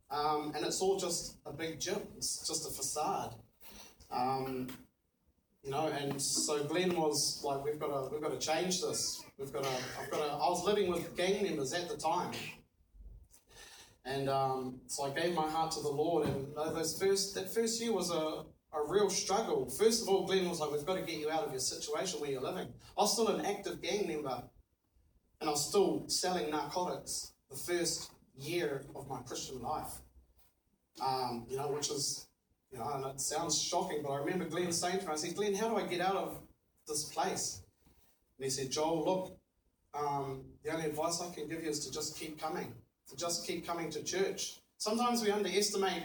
Um, 0.09 0.53
and 0.55 0.65
it's 0.65 0.81
all 0.81 0.97
just 0.97 1.37
a 1.45 1.51
big 1.51 1.79
gym. 1.79 1.99
It's 2.17 2.47
just 2.47 2.67
a 2.67 2.73
facade. 2.73 3.35
Um, 4.11 4.67
you 5.63 5.71
know, 5.71 5.87
and 5.87 6.21
so 6.21 6.63
Glenn 6.63 6.95
was 6.95 7.41
like, 7.43 7.63
we've 7.63 7.79
got 7.79 7.87
to, 7.87 8.09
we've 8.11 8.21
got 8.21 8.39
to 8.39 8.47
change 8.47 8.81
this. 8.81 9.23
We've 9.39 9.51
got 9.51 9.63
to, 9.63 9.69
I've 9.99 10.11
got 10.11 10.19
to. 10.19 10.31
I 10.31 10.47
was 10.49 10.63
living 10.63 10.91
with 10.91 11.17
gang 11.17 11.43
members 11.43 11.73
at 11.73 11.89
the 11.89 11.97
time, 11.97 12.31
and 14.05 14.29
um, 14.29 14.79
so 14.85 15.05
I 15.05 15.09
gave 15.09 15.33
my 15.33 15.49
heart 15.49 15.71
to 15.71 15.81
the 15.81 15.89
Lord. 15.89 16.27
And 16.27 16.55
those 16.55 17.01
first, 17.01 17.33
that 17.33 17.51
first 17.51 17.81
year 17.81 17.91
was 17.91 18.11
a, 18.11 18.43
a 18.77 18.87
real 18.87 19.09
struggle. 19.09 19.67
First 19.67 20.03
of 20.03 20.09
all, 20.09 20.27
Glenn 20.27 20.47
was 20.47 20.59
like, 20.59 20.71
we've 20.71 20.85
got 20.85 20.97
to 20.97 21.01
get 21.01 21.19
you 21.19 21.31
out 21.31 21.45
of 21.45 21.51
your 21.51 21.59
situation 21.59 22.21
where 22.21 22.29
you're 22.29 22.41
living. 22.41 22.67
I 22.95 23.01
was 23.01 23.13
still 23.13 23.29
an 23.29 23.43
active 23.43 23.81
gang 23.81 24.07
member, 24.07 24.43
and 25.39 25.49
I 25.49 25.51
was 25.51 25.67
still 25.67 26.05
selling 26.07 26.49
narcotics 26.49 27.33
the 27.49 27.57
first 27.57 28.11
year 28.37 28.83
of 28.95 29.07
my 29.09 29.19
Christian 29.21 29.61
life. 29.61 30.01
Um, 31.05 31.45
you 31.49 31.57
know, 31.57 31.69
which 31.69 31.89
is 31.89 32.27
you 32.71 32.79
know, 32.79 32.89
and 32.93 33.05
it 33.05 33.21
sounds 33.21 33.61
shocking, 33.61 33.99
but 34.03 34.11
I 34.11 34.17
remember 34.17 34.45
Glenn 34.45 34.71
saying 34.73 34.99
to 34.99 35.05
me, 35.05 35.13
I 35.13 35.15
said, 35.15 35.35
Glenn, 35.35 35.55
how 35.55 35.69
do 35.69 35.77
I 35.77 35.83
get 35.83 36.01
out 36.01 36.15
of 36.15 36.39
this 36.87 37.05
place? 37.05 37.61
And 38.37 38.43
he 38.43 38.49
said, 38.49 38.69
Joel, 38.69 39.05
look, 39.05 39.37
um, 39.93 40.43
the 40.63 40.73
only 40.73 40.87
advice 40.87 41.21
I 41.21 41.33
can 41.33 41.47
give 41.47 41.63
you 41.63 41.69
is 41.69 41.85
to 41.85 41.91
just 41.91 42.19
keep 42.19 42.39
coming, 42.39 42.73
to 43.07 43.15
just 43.15 43.47
keep 43.47 43.65
coming 43.65 43.89
to 43.91 44.03
church. 44.03 44.59
Sometimes 44.77 45.23
we 45.23 45.31
underestimate 45.31 46.03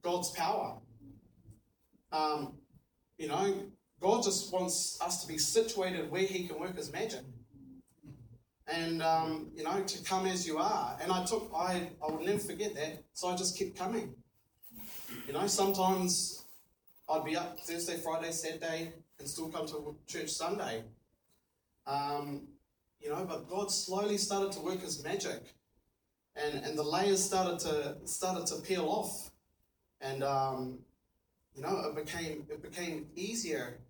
God's 0.00 0.30
power. 0.30 0.76
Um, 2.12 2.54
you 3.18 3.26
know, 3.26 3.54
God 4.00 4.22
just 4.22 4.52
wants 4.52 4.98
us 5.00 5.22
to 5.22 5.28
be 5.28 5.38
situated 5.38 6.10
where 6.10 6.22
He 6.22 6.46
can 6.46 6.60
work 6.60 6.76
His 6.76 6.92
magic. 6.92 7.22
And, 8.72 9.02
um, 9.02 9.50
you 9.54 9.64
know, 9.64 9.82
to 9.82 10.04
come 10.04 10.26
as 10.26 10.46
you 10.46 10.58
are. 10.58 10.96
And 11.02 11.10
I 11.10 11.24
took, 11.24 11.50
I, 11.54 11.90
I 12.02 12.10
will 12.10 12.24
never 12.24 12.38
forget 12.38 12.74
that. 12.74 13.02
So 13.12 13.28
I 13.28 13.36
just 13.36 13.58
kept 13.58 13.76
coming. 13.76 14.14
You 15.26 15.32
know, 15.32 15.46
sometimes 15.48 16.44
I'd 17.08 17.24
be 17.24 17.36
up 17.36 17.58
Thursday, 17.60 17.96
Friday, 17.96 18.30
Saturday, 18.30 18.92
and 19.18 19.28
still 19.28 19.48
come 19.48 19.66
to 19.66 19.96
church 20.06 20.30
Sunday. 20.30 20.84
Um, 21.86 22.48
you 23.00 23.10
know, 23.10 23.24
but 23.24 23.48
God 23.48 23.70
slowly 23.70 24.18
started 24.18 24.52
to 24.52 24.60
work 24.60 24.80
His 24.80 25.02
magic, 25.02 25.54
and 26.36 26.64
and 26.64 26.78
the 26.78 26.82
layers 26.82 27.24
started 27.24 27.58
to 27.60 27.96
started 28.04 28.46
to 28.46 28.56
peel 28.56 28.86
off, 28.88 29.30
and 30.00 30.22
um, 30.22 30.78
you 31.54 31.62
know, 31.62 31.80
it 31.86 31.96
became 31.96 32.46
it 32.48 32.62
became 32.62 33.06
easier, 33.16 33.80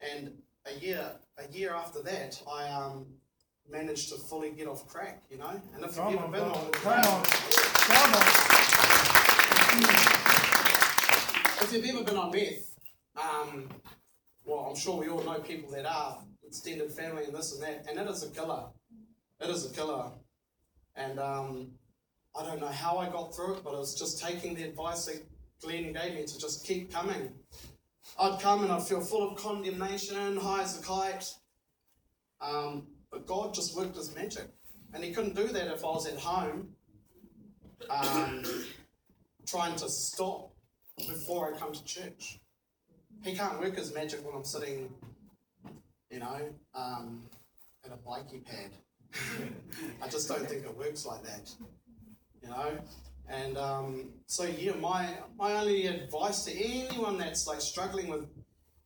and 0.00 0.32
a 0.66 0.78
year 0.78 1.12
a 1.36 1.52
year 1.52 1.74
after 1.74 2.02
that, 2.02 2.42
I 2.50 2.68
um, 2.70 3.06
managed 3.70 4.08
to 4.10 4.16
fully 4.16 4.50
get 4.50 4.66
off 4.66 4.86
crack. 4.88 5.22
You 5.30 5.38
know, 5.38 5.60
and 5.74 5.84
if 5.84 5.96
you've 5.96 6.06
ever 6.06 6.28
been 6.28 6.42
on, 6.42 6.70
come 6.72 7.00
on, 7.00 7.24
come 7.24 8.14
on 8.14 8.48
if 11.62 11.72
you've 11.72 11.96
ever 11.96 12.04
been 12.04 12.16
on 12.16 12.30
meth, 12.30 12.74
um, 13.16 13.68
well, 14.44 14.66
I'm 14.70 14.76
sure 14.76 14.98
we 14.98 15.08
all 15.08 15.22
know 15.22 15.38
people 15.40 15.70
that 15.72 15.84
are 15.84 16.18
extended 16.46 16.90
family 16.90 17.24
and 17.24 17.34
this 17.34 17.52
and 17.52 17.62
that, 17.62 17.86
and 17.88 17.98
it 17.98 18.10
is 18.10 18.22
a 18.22 18.30
killer. 18.30 18.64
It 19.40 19.50
is 19.50 19.70
a 19.70 19.74
killer. 19.74 20.10
And 20.96 21.18
um, 21.18 21.72
I 22.38 22.44
don't 22.44 22.60
know 22.60 22.68
how 22.68 22.98
I 22.98 23.08
got 23.08 23.34
through 23.34 23.56
it, 23.56 23.64
but 23.64 23.74
it 23.74 23.78
was 23.78 23.98
just 23.98 24.22
taking 24.22 24.54
the 24.54 24.64
advice 24.64 25.06
that 25.06 25.22
Glenn 25.62 25.92
gave 25.92 26.14
me 26.14 26.24
to 26.24 26.38
just 26.38 26.66
keep 26.66 26.92
coming. 26.92 27.32
I'd 28.18 28.40
come 28.40 28.62
and 28.62 28.72
I'd 28.72 28.82
feel 28.82 29.00
full 29.00 29.30
of 29.30 29.36
condemnation, 29.36 30.36
high 30.36 30.62
as 30.62 30.78
a 30.78 30.82
kite. 30.82 31.34
Um, 32.40 32.86
but 33.10 33.26
God 33.26 33.54
just 33.54 33.76
worked 33.76 33.96
his 33.96 34.14
magic. 34.14 34.48
And 34.94 35.04
he 35.04 35.12
couldn't 35.12 35.36
do 35.36 35.48
that 35.48 35.68
if 35.68 35.84
I 35.84 35.88
was 35.88 36.06
at 36.06 36.18
home 36.18 36.70
um, 37.90 38.42
trying 39.46 39.76
to 39.76 39.88
stop 39.88 40.50
before 40.96 41.54
I 41.54 41.58
come 41.58 41.72
to 41.72 41.84
church. 41.84 42.40
He 43.22 43.34
can't 43.34 43.58
work 43.60 43.76
his 43.76 43.94
magic 43.94 44.24
when 44.24 44.34
I'm 44.34 44.44
sitting, 44.44 44.90
you 46.10 46.20
know, 46.20 46.40
um, 46.74 47.22
at 47.84 47.92
a 47.92 47.96
bikey 47.96 48.40
pad. 48.40 48.70
I 50.02 50.08
just 50.08 50.28
don't 50.28 50.48
think 50.48 50.64
it 50.64 50.76
works 50.76 51.06
like 51.06 51.22
that, 51.24 51.50
you 52.42 52.48
know. 52.48 52.78
And 53.28 53.58
um, 53.58 54.10
so, 54.26 54.44
yeah, 54.44 54.72
my 54.74 55.16
my 55.36 55.54
only 55.54 55.86
advice 55.86 56.44
to 56.44 56.52
anyone 56.52 57.18
that's 57.18 57.46
like 57.46 57.60
struggling 57.60 58.08
with 58.08 58.26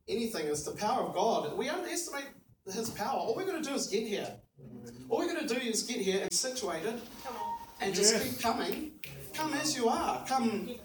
anything 0.09 0.47
is 0.47 0.65
the 0.65 0.73
power 0.73 1.03
of 1.03 1.15
God. 1.15 1.57
We 1.57 1.69
underestimate 1.69 2.29
His 2.71 2.91
power. 2.91 3.19
All 3.19 3.35
we're 3.35 3.45
going 3.45 3.63
to 3.63 3.69
do 3.69 3.75
is 3.75 3.89
get 3.89 4.07
here. 4.07 4.29
All 5.09 5.19
we're 5.19 5.33
going 5.33 5.47
to 5.47 5.55
do 5.55 5.61
is 5.61 5.83
get 5.83 5.99
here 5.99 6.23
and 6.23 6.33
situate 6.33 6.85
it, 6.85 6.95
and 7.81 7.95
just 7.95 8.23
keep 8.23 8.41
coming. 8.41 8.93
Come 9.35 9.53
as 9.55 9.77
you 9.77 9.89
are. 9.89 10.25
Come 10.27 10.77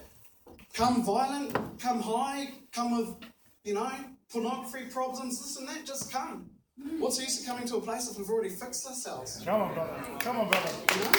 come 0.74 1.04
violent, 1.04 1.80
come 1.80 2.00
high, 2.00 2.50
come 2.72 2.98
with, 2.98 3.16
you 3.64 3.74
know, 3.74 3.92
pornography 4.32 4.86
problems, 4.92 5.40
this 5.40 5.58
and 5.58 5.68
that, 5.68 5.86
just 5.86 6.12
come. 6.12 6.50
What's 7.00 7.18
the 7.18 7.24
use 7.24 7.42
of 7.42 7.48
coming 7.48 7.68
to 7.68 7.78
a 7.78 7.82
place 7.82 8.10
if 8.10 8.18
we've 8.18 8.30
already 8.30 8.50
fixed 8.50 8.86
ourselves? 8.86 9.42
Come 9.44 9.62
on, 9.62 9.74
brother. 9.74 10.04
Come 10.20 10.38
on, 10.38 10.50
brother. 10.50 10.70
You 10.96 11.04
know? 11.04 11.12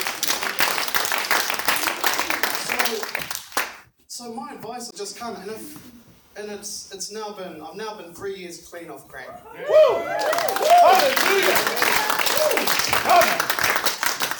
So, 4.06 4.24
so 4.26 4.32
my 4.32 4.54
advice 4.54 4.84
is 4.84 4.98
just 4.98 5.16
come, 5.18 5.34
and 5.36 5.50
if, 5.50 5.76
and 6.38 6.50
it's 6.50 6.90
it's 6.92 7.10
now 7.10 7.32
been 7.32 7.60
I've 7.60 7.74
now 7.74 7.96
been 7.96 8.14
three 8.14 8.36
years 8.36 8.58
clean 8.66 8.90
off 8.90 9.08
crack. 9.08 9.44
Woo! 9.68 10.02
Hallelujah! 10.84 11.58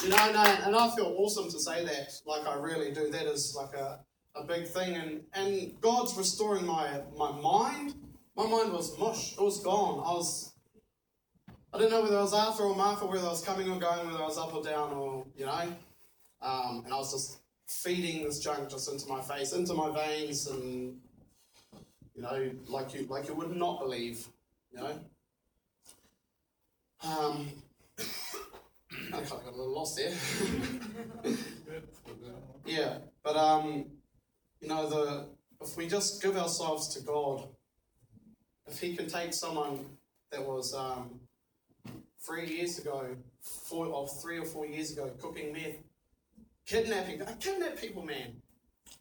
You 0.03 0.11
know, 0.11 0.29
and 0.29 0.37
I, 0.37 0.61
and 0.65 0.77
I 0.77 0.95
feel 0.95 1.15
awesome 1.19 1.51
to 1.51 1.59
say 1.59 1.85
that. 1.85 2.13
Like 2.25 2.47
I 2.47 2.55
really 2.55 2.93
do. 2.93 3.11
That 3.11 3.27
is 3.27 3.55
like 3.57 3.75
a 3.75 3.99
a 4.37 4.45
big 4.45 4.67
thing, 4.67 4.95
and 4.95 5.21
and 5.35 5.81
God's 5.81 6.17
restoring 6.17 6.65
my 6.65 7.01
my 7.17 7.33
mind. 7.33 7.95
My 8.37 8.47
mind 8.47 8.73
was 8.73 8.97
mush; 8.99 9.33
it 9.33 9.41
was 9.41 9.61
gone. 9.61 9.99
I 9.99 10.13
was. 10.13 10.53
I 11.73 11.79
didn't 11.79 11.91
know 11.91 12.03
whether 12.03 12.17
I 12.17 12.23
was 12.23 12.33
Arthur 12.33 12.63
or 12.63 12.77
Martha, 12.77 13.05
whether 13.05 13.27
I 13.27 13.31
was 13.31 13.43
coming 13.43 13.69
or 13.69 13.79
going, 13.79 14.07
whether 14.07 14.23
I 14.23 14.27
was 14.27 14.39
up 14.39 14.55
or 14.55 14.63
down, 14.63 14.93
or 14.93 15.27
you 15.37 15.45
know. 15.45 15.75
Um, 16.41 16.83
and 16.85 16.95
I 16.95 16.97
was 16.97 17.13
just 17.13 17.41
feeding 17.67 18.25
this 18.25 18.39
junk 18.39 18.71
just 18.71 18.91
into 18.91 19.07
my 19.09 19.21
face, 19.21 19.53
into 19.53 19.75
my 19.75 19.91
veins, 19.93 20.47
and 20.47 20.97
you 22.19 22.25
know, 22.25 22.51
like 22.67 22.95
you 22.95 23.07
like 23.09 23.29
you 23.29 23.35
would 23.35 23.55
not 23.55 23.79
believe, 23.79 24.27
you 24.73 24.81
know. 24.81 24.99
Um, 27.05 27.53
I 28.01 28.03
kind 29.13 29.23
of 29.23 29.31
got 29.31 29.53
a 29.53 29.57
little 29.57 29.73
lost 29.73 29.97
there. 29.97 30.13
yeah, 32.67 32.99
but 33.23 33.37
um, 33.37 33.85
you 34.61 34.67
know, 34.67 34.89
the 34.91 35.29
if 35.63 35.77
we 35.77 35.87
just 35.87 36.21
give 36.21 36.37
ourselves 36.37 36.93
to 36.97 37.03
God, 37.03 37.47
if 38.67 38.81
He 38.81 38.97
can 38.97 39.07
take 39.07 39.33
someone 39.33 39.87
that 40.33 40.45
was 40.45 40.75
um, 40.75 41.21
three 42.27 42.49
years 42.49 42.81
ago, 42.81 43.15
four 43.41 43.87
or 43.87 44.09
three 44.21 44.39
or 44.39 44.45
four 44.45 44.67
years 44.67 44.91
ago, 44.91 45.09
cooking 45.21 45.53
meth, 45.53 45.77
kidnapping, 46.67 47.23
I 47.23 47.35
kidnap 47.35 47.77
people, 47.77 48.05
man. 48.05 48.43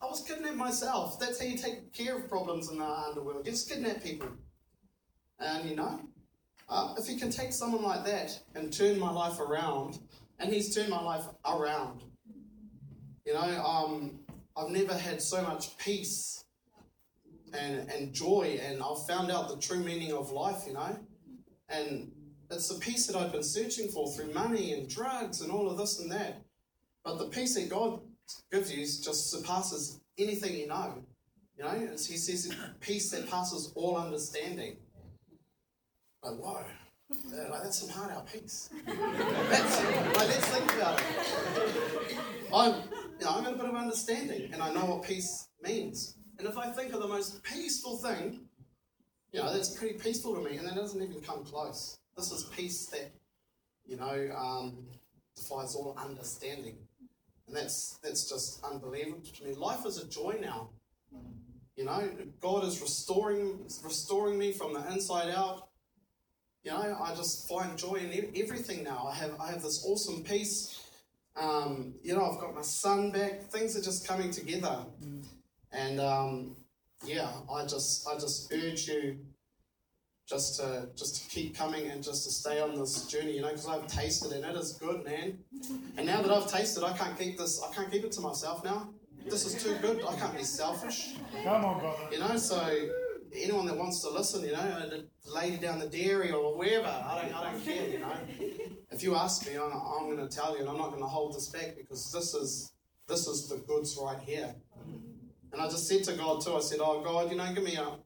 I 0.01 0.05
was 0.05 0.23
kidnapped 0.27 0.55
myself. 0.55 1.19
That's 1.19 1.39
how 1.39 1.47
you 1.47 1.57
take 1.57 1.93
care 1.93 2.15
of 2.15 2.29
problems 2.29 2.69
in 2.69 2.77
the 2.77 2.85
underworld. 2.85 3.45
You 3.45 3.51
just 3.51 3.69
kidnap 3.69 4.03
people. 4.03 4.29
And 5.39 5.69
you 5.69 5.75
know, 5.75 5.99
uh, 6.69 6.95
if 6.97 7.07
he 7.07 7.17
can 7.17 7.31
take 7.31 7.53
someone 7.53 7.83
like 7.83 8.05
that 8.05 8.39
and 8.55 8.71
turn 8.71 8.99
my 8.99 9.11
life 9.11 9.39
around, 9.39 9.99
and 10.39 10.53
he's 10.53 10.73
turned 10.73 10.89
my 10.89 11.01
life 11.01 11.25
around. 11.45 12.01
You 13.25 13.33
know, 13.33 13.63
um, 13.65 14.19
I've 14.55 14.69
never 14.69 14.93
had 14.93 15.21
so 15.21 15.41
much 15.41 15.77
peace 15.77 16.45
and, 17.53 17.89
and 17.89 18.13
joy, 18.13 18.59
and 18.63 18.81
I've 18.81 19.05
found 19.05 19.31
out 19.31 19.49
the 19.49 19.57
true 19.57 19.79
meaning 19.79 20.13
of 20.13 20.31
life, 20.31 20.63
you 20.67 20.73
know. 20.73 20.97
And 21.69 22.11
it's 22.49 22.69
the 22.69 22.79
peace 22.79 23.07
that 23.07 23.15
I've 23.15 23.31
been 23.31 23.43
searching 23.43 23.89
for 23.89 24.11
through 24.11 24.33
money 24.33 24.73
and 24.73 24.89
drugs 24.89 25.41
and 25.41 25.51
all 25.51 25.69
of 25.69 25.77
this 25.77 25.99
and 25.99 26.11
that. 26.11 26.41
But 27.03 27.17
the 27.17 27.25
peace 27.25 27.55
that 27.55 27.69
God 27.69 27.99
gives 28.51 28.69
news 28.69 28.99
just 28.99 29.31
surpasses 29.31 29.99
anything 30.17 30.55
you 30.55 30.67
know. 30.67 31.03
You 31.57 31.63
know, 31.63 31.89
as 31.93 32.05
he 32.05 32.17
says 32.17 32.53
peace 32.79 33.09
that 33.11 33.29
passes 33.29 33.71
all 33.75 33.97
understanding. 33.97 34.77
But 36.21 36.37
whoa, 36.37 36.63
uh, 37.11 37.49
like 37.49 37.63
that's 37.63 37.79
some 37.79 37.89
hard 37.89 38.11
out 38.11 38.31
peace. 38.31 38.69
that's, 38.85 39.83
like, 39.83 40.15
let's 40.17 40.45
think 40.47 40.73
about 40.73 40.99
it. 40.99 41.05
I'm 42.53 42.73
you 43.19 43.25
know, 43.25 43.41
got 43.41 43.53
a 43.53 43.55
bit 43.55 43.65
of 43.65 43.75
understanding 43.75 44.53
and 44.53 44.61
I 44.61 44.73
know 44.73 44.85
what 44.85 45.03
peace 45.03 45.47
means. 45.61 46.15
And 46.37 46.47
if 46.47 46.57
I 46.57 46.69
think 46.71 46.93
of 46.93 47.01
the 47.01 47.07
most 47.07 47.41
peaceful 47.43 47.97
thing, 47.97 48.41
you 49.31 49.39
know, 49.39 49.51
that's 49.51 49.69
pretty 49.69 49.97
peaceful 49.97 50.35
to 50.35 50.41
me 50.41 50.57
and 50.57 50.67
that 50.67 50.75
doesn't 50.75 51.01
even 51.01 51.21
come 51.21 51.43
close. 51.43 51.97
This 52.15 52.31
is 52.31 52.45
peace 52.55 52.85
that, 52.87 53.11
you 53.85 53.97
know, 53.97 54.29
um, 54.37 54.77
defies 55.35 55.75
all 55.75 55.97
understanding. 55.97 56.75
And 57.47 57.55
that's 57.55 57.97
that's 58.03 58.29
just 58.29 58.63
unbelievable 58.63 59.21
to 59.21 59.43
me. 59.43 59.53
Life 59.53 59.85
is 59.85 59.97
a 59.97 60.07
joy 60.07 60.37
now. 60.41 60.69
You 61.75 61.85
know, 61.85 62.09
God 62.41 62.63
is 62.65 62.81
restoring 62.81 63.63
restoring 63.83 64.37
me 64.37 64.51
from 64.51 64.73
the 64.73 64.91
inside 64.91 65.29
out. 65.29 65.69
You 66.63 66.71
know, 66.71 66.97
I 67.01 67.15
just 67.15 67.47
find 67.47 67.77
joy 67.77 67.95
in 67.95 68.31
everything 68.35 68.83
now. 68.83 69.07
I 69.09 69.15
have 69.15 69.39
I 69.39 69.51
have 69.51 69.61
this 69.61 69.85
awesome 69.85 70.23
peace. 70.23 70.83
Um, 71.35 71.93
you 72.01 72.15
know, 72.15 72.25
I've 72.25 72.39
got 72.39 72.55
my 72.55 72.63
son 72.63 73.11
back. 73.11 73.43
Things 73.43 73.77
are 73.77 73.81
just 73.81 74.07
coming 74.07 74.31
together, 74.31 74.85
and 75.71 76.01
um, 76.01 76.57
yeah, 77.05 77.31
I 77.53 77.63
just 77.65 78.07
I 78.07 78.15
just 78.15 78.51
urge 78.51 78.87
you 78.87 79.19
just 80.27 80.59
to 80.59 80.89
just 80.95 81.15
to 81.15 81.29
keep 81.29 81.55
coming 81.55 81.89
and 81.89 82.03
just 82.03 82.25
to 82.25 82.31
stay 82.31 82.59
on 82.59 82.75
this 82.75 83.05
journey. 83.05 83.33
You 83.33 83.41
know, 83.41 83.49
because 83.49 83.67
I've 83.67 83.87
tasted 83.87 84.31
and 84.33 84.45
it 84.45 84.55
is 84.55 84.73
good, 84.73 85.05
man. 85.05 85.39
And 85.97 86.05
now 86.05 86.21
that 86.21 86.31
I've 86.31 86.51
tasted, 86.51 86.83
I 86.83 86.95
can't 86.95 87.17
keep 87.17 87.37
this. 87.37 87.61
I 87.63 87.73
can't 87.73 87.91
keep 87.91 88.03
it 88.03 88.11
to 88.13 88.21
myself 88.21 88.63
now. 88.63 88.89
This 89.25 89.45
is 89.45 89.61
too 89.61 89.75
good. 89.81 90.03
I 90.07 90.15
can't 90.15 90.37
be 90.37 90.43
selfish. 90.43 91.15
Come 91.43 91.65
on, 91.65 91.79
brother. 91.79 91.97
You 92.11 92.19
know, 92.19 92.37
so 92.37 92.89
anyone 93.35 93.65
that 93.65 93.77
wants 93.77 94.01
to 94.01 94.09
listen, 94.09 94.45
you 94.45 94.53
know, 94.53 94.89
the 94.89 95.05
lady 95.25 95.57
down 95.57 95.79
the 95.79 95.87
dairy 95.87 96.31
or 96.31 96.57
wherever, 96.57 96.87
I 96.87 97.21
don't, 97.21 97.35
I 97.35 97.51
don't 97.51 97.65
care. 97.65 97.89
You 97.89 97.99
know, 97.99 98.13
if 98.91 99.03
you 99.03 99.15
ask 99.15 99.45
me, 99.45 99.57
I'm, 99.57 99.71
I'm 99.71 100.15
going 100.15 100.25
to 100.25 100.33
tell 100.33 100.53
you, 100.53 100.61
and 100.61 100.69
I'm 100.69 100.77
not 100.77 100.89
going 100.89 101.01
to 101.01 101.07
hold 101.07 101.35
this 101.35 101.47
back 101.49 101.75
because 101.77 102.11
this 102.11 102.33
is 102.33 102.73
this 103.07 103.27
is 103.27 103.47
the 103.47 103.57
goods 103.57 103.97
right 104.01 104.19
here. 104.19 104.53
And 105.53 105.61
I 105.61 105.65
just 105.65 105.87
said 105.87 106.03
to 106.05 106.13
God 106.13 106.41
too. 106.41 106.55
I 106.55 106.59
said, 106.59 106.79
Oh 106.81 107.01
God, 107.01 107.31
you 107.31 107.37
know, 107.37 107.53
give 107.53 107.63
me 107.63 107.75
a 107.75 107.97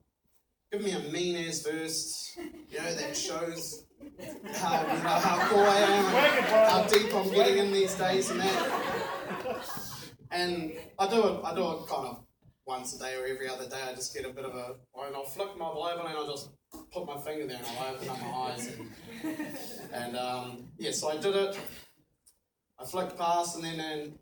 give 0.71 0.83
me 0.83 0.91
a 0.91 0.99
mean 1.11 1.47
ass 1.47 1.61
verse, 1.61 2.37
you 2.69 2.77
know, 2.79 2.95
that 2.95 3.17
shows 3.17 3.83
how 4.55 4.81
you 4.81 5.03
know 5.03 5.09
how 5.09 5.47
cool 5.47 5.59
I 5.59 5.79
am, 5.79 6.05
how 6.69 6.83
deep 6.87 7.13
I'm 7.13 7.29
getting 7.31 7.57
in 7.57 7.73
these 7.73 7.93
days 7.95 8.29
and 8.31 8.39
that. 8.39 9.65
And 10.31 10.71
I 10.97 11.09
do 11.09 11.27
it, 11.27 11.41
I 11.43 11.53
do 11.53 11.71
it 11.73 11.87
kind 11.87 12.07
of 12.07 12.23
once 12.65 12.95
a 12.95 12.99
day 12.99 13.15
or 13.15 13.25
every 13.25 13.49
other 13.49 13.67
day. 13.67 13.81
I 13.85 13.93
just 13.93 14.13
get 14.15 14.25
a 14.25 14.29
bit 14.29 14.45
of 14.45 14.55
a, 14.55 14.75
and 15.05 15.13
I'll 15.13 15.25
flick 15.25 15.57
my 15.57 15.67
Bible 15.67 16.05
and 16.07 16.17
I'll 16.17 16.31
just 16.31 16.51
put 16.93 17.05
my 17.05 17.17
finger 17.17 17.47
there 17.47 17.57
and 17.57 17.67
I'll 17.67 17.93
open 17.93 18.07
up 18.07 18.21
my 18.21 18.27
eyes. 18.27 18.67
And, 18.67 18.89
and 19.93 20.15
um, 20.15 20.69
yeah, 20.77 20.91
so 20.91 21.09
I 21.09 21.17
did 21.17 21.35
it. 21.35 21.59
I 22.79 22.85
flicked 22.85 23.17
past 23.17 23.55
and 23.57 23.65
then 23.65 23.79
and 23.81 24.17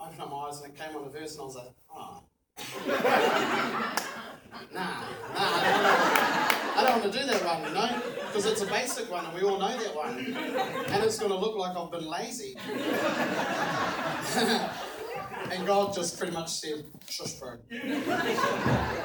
opened 0.00 0.20
up 0.22 0.30
my 0.30 0.36
eyes 0.48 0.62
and 0.62 0.72
it 0.72 0.78
came 0.80 0.96
on 0.96 1.04
a 1.04 1.10
verse 1.10 1.32
and 1.32 1.42
I 1.42 1.44
was 1.44 1.56
like, 1.56 1.74
oh. 1.94 2.24
Nah, 4.52 4.58
nah, 4.72 5.02
I 5.34 6.84
don't, 6.86 7.00
want 7.00 7.12
to 7.12 7.18
do 7.18 7.26
that 7.26 7.44
one, 7.44 7.62
you 7.62 7.74
know? 7.74 8.02
Because 8.26 8.46
it's 8.46 8.62
a 8.62 8.66
basic 8.66 9.10
one 9.10 9.24
and 9.24 9.34
we 9.34 9.42
all 9.42 9.58
know 9.58 9.76
that 9.76 9.94
one. 9.94 10.18
And 10.18 11.04
it's 11.04 11.18
going 11.18 11.30
to 11.30 11.36
look 11.36 11.56
like 11.56 11.76
I've 11.76 11.90
been 11.90 12.08
lazy. 12.08 12.56
and 15.52 15.66
God 15.66 15.94
just 15.94 16.18
pretty 16.18 16.32
much 16.32 16.50
said, 16.50 16.84
shush, 17.08 17.34
bro. 17.34 17.52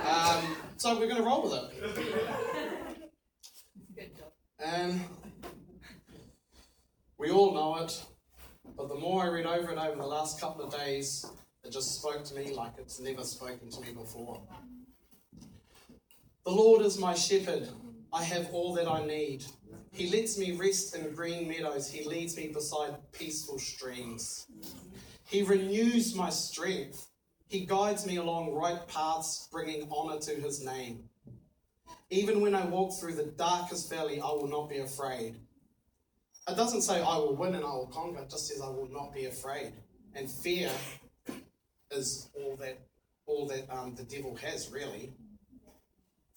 Um, 0.07 0.55
so 0.77 0.99
we're 0.99 1.07
going 1.07 1.17
to 1.17 1.23
roll 1.23 1.43
with 1.43 1.53
it. 1.53 1.71
And 4.59 5.01
we 7.17 7.31
all 7.31 7.53
know 7.53 7.75
it, 7.77 8.01
but 8.77 8.87
the 8.87 8.95
more 8.95 9.23
I 9.23 9.27
read 9.27 9.45
over 9.45 9.71
it 9.71 9.77
over 9.77 9.95
the 9.95 10.05
last 10.05 10.39
couple 10.39 10.65
of 10.65 10.73
days, 10.73 11.25
it 11.63 11.71
just 11.71 11.99
spoke 11.99 12.23
to 12.25 12.35
me 12.35 12.53
like 12.53 12.73
it's 12.77 12.99
never 12.99 13.23
spoken 13.23 13.69
to 13.69 13.81
me 13.81 13.91
before. 13.91 14.41
The 16.45 16.51
Lord 16.51 16.81
is 16.81 16.99
my 16.99 17.13
shepherd. 17.13 17.69
I 18.11 18.21
have 18.23 18.49
all 18.51 18.73
that 18.73 18.87
I 18.87 19.05
need. 19.05 19.45
He 19.93 20.09
lets 20.09 20.37
me 20.37 20.51
rest 20.51 20.93
in 20.93 21.13
green 21.13 21.47
meadows. 21.47 21.89
He 21.89 22.03
leads 22.03 22.35
me 22.35 22.49
beside 22.49 22.95
peaceful 23.13 23.59
streams. 23.59 24.45
He 25.25 25.43
renews 25.43 26.15
my 26.15 26.29
strength. 26.29 27.07
He 27.47 27.65
guides 27.65 28.05
me 28.05 28.17
along 28.17 28.53
right 28.53 28.85
paths, 28.87 29.47
bringing 29.51 29.87
honor 29.89 30.19
to 30.19 30.31
his 30.31 30.65
name. 30.65 31.07
Even 32.09 32.41
when 32.41 32.55
I 32.55 32.65
walk 32.65 32.99
through 32.99 33.15
the 33.15 33.31
darkest 33.37 33.89
valley, 33.89 34.19
I 34.19 34.27
will 34.27 34.47
not 34.47 34.69
be 34.69 34.79
afraid. 34.79 35.35
It 36.47 36.57
doesn't 36.57 36.81
say 36.81 37.01
I 37.01 37.17
will 37.17 37.35
win 37.35 37.55
and 37.55 37.63
I 37.63 37.69
will 37.69 37.89
conquer, 37.93 38.21
it 38.21 38.29
just 38.29 38.47
says 38.47 38.61
I 38.61 38.67
will 38.69 38.89
not 38.91 39.13
be 39.13 39.25
afraid. 39.25 39.71
And 40.13 40.29
fear 40.29 40.69
is 41.89 42.29
all 42.35 42.57
that 42.57 42.79
all 43.25 43.47
that 43.47 43.73
um, 43.73 43.95
the 43.95 44.03
devil 44.03 44.35
has, 44.35 44.69
really. 44.69 45.13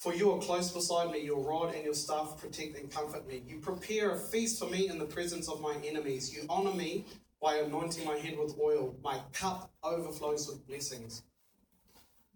For 0.07 0.15
you 0.15 0.31
are 0.31 0.39
close 0.39 0.71
beside 0.71 1.11
me, 1.11 1.19
your 1.19 1.41
rod 1.41 1.75
and 1.75 1.85
your 1.85 1.93
staff 1.93 2.39
protect 2.39 2.79
and 2.79 2.89
comfort 2.89 3.27
me. 3.27 3.43
You 3.45 3.59
prepare 3.59 4.13
a 4.13 4.17
feast 4.17 4.61
for 4.61 4.71
me 4.71 4.89
in 4.89 5.01
the 5.01 5.05
presence 5.05 5.49
of 5.49 5.61
my 5.61 5.75
enemies. 5.85 6.33
You 6.33 6.47
honor 6.49 6.73
me 6.73 7.07
by 7.43 7.57
anointing 7.57 8.05
my 8.05 8.17
head 8.17 8.39
with 8.39 8.57
oil. 8.57 8.95
My 9.03 9.19
cup 9.33 9.73
overflows 9.83 10.47
with 10.47 10.65
blessings. 10.65 11.25